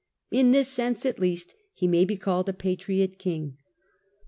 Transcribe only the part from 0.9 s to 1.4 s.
at